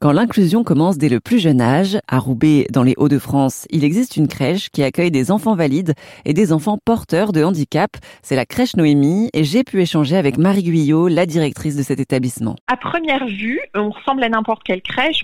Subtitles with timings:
[0.00, 4.16] Quand l'inclusion commence dès le plus jeune âge, à Roubaix, dans les Hauts-de-France, il existe
[4.16, 5.92] une crèche qui accueille des enfants valides
[6.24, 7.90] et des enfants porteurs de handicap.
[8.22, 12.00] C'est la crèche Noémie et j'ai pu échanger avec Marie Guyot, la directrice de cet
[12.00, 12.56] établissement.
[12.66, 15.22] À première vue, on ressemble à n'importe quelle crèche.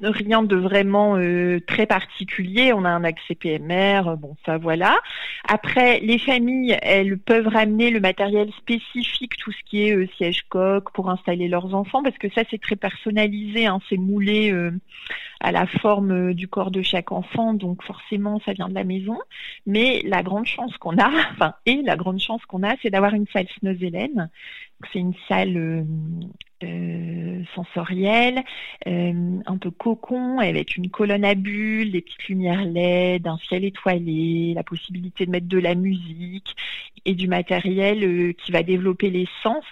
[0.00, 2.72] Rien de vraiment euh, très particulier.
[2.72, 4.98] On a un accès PMR, euh, bon ça voilà.
[5.48, 10.44] Après, les familles, elles peuvent ramener le matériel spécifique, tout ce qui est euh, siège
[10.48, 14.52] coque pour installer leurs enfants, parce que ça c'est très personnalisé, hein, c'est moulé
[15.40, 19.18] à la forme du corps de chaque enfant, donc forcément ça vient de la maison.
[19.66, 23.14] Mais la grande chance qu'on a, enfin et la grande chance qu'on a, c'est d'avoir
[23.14, 24.30] une salle Snozelen.
[24.92, 25.86] C'est une salle
[27.56, 28.44] sensorielle,
[28.86, 33.64] euh, un peu cocon, avec une colonne à bulles, des petites lumières LED, un ciel
[33.64, 36.54] étoilé, la possibilité de mettre de la musique
[37.04, 39.64] et du matériel euh, qui va développer les sens.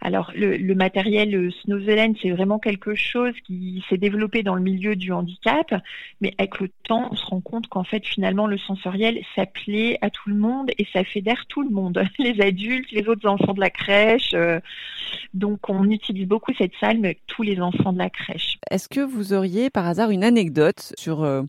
[0.00, 4.96] Alors le, le matériel Snowzelen, c'est vraiment quelque chose qui s'est développé dans le milieu
[4.96, 5.74] du handicap,
[6.20, 10.10] mais avec le temps, on se rend compte qu'en fait finalement le sensoriel s'appelait à
[10.10, 13.60] tout le monde et ça fédère tout le monde, les adultes, les autres enfants de
[13.60, 14.34] la crèche.
[15.34, 18.58] Donc on utilise beaucoup cette salle, mais tous les enfants de la crèche.
[18.70, 21.42] Est-ce que vous auriez par hasard une anecdote sur euh,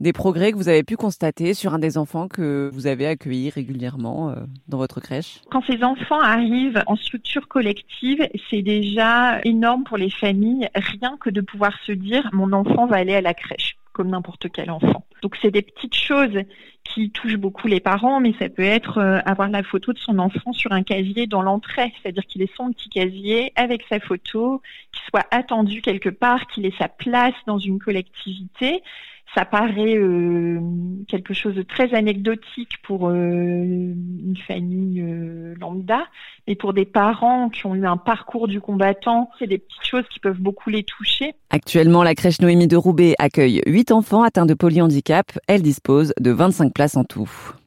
[0.00, 3.50] des progrès que vous avez pu constater sur un des enfants que vous avez accueilli
[3.50, 4.36] régulièrement euh,
[4.68, 5.40] dans votre crèche?
[5.50, 11.30] Quand ces enfants arrivent en structure collective, c'est déjà énorme pour les familles, rien que
[11.30, 15.04] de pouvoir se dire mon enfant va aller à la crèche comme n'importe quel enfant.
[15.22, 16.42] Donc c'est des petites choses
[16.84, 20.18] qui touchent beaucoup les parents, mais ça peut être euh, avoir la photo de son
[20.18, 24.60] enfant sur un casier dans l'entrée, c'est-à-dire qu'il ait son petit casier avec sa photo,
[24.90, 28.82] qu'il soit attendu quelque part, qu'il ait sa place dans une collectivité
[29.34, 30.60] ça paraît euh,
[31.08, 36.00] quelque chose de très anecdotique pour euh, une famille euh, lambda,
[36.46, 40.04] mais pour des parents qui ont eu un parcours du combattant, c'est des petites choses
[40.10, 41.34] qui peuvent beaucoup les toucher.
[41.50, 45.38] Actuellement, la crèche Noémie de Roubaix accueille 8 enfants atteints de polyhandicap.
[45.46, 47.52] Elle dispose de 25 places en tout.